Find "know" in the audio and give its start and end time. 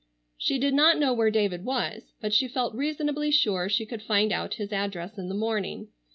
0.97-1.13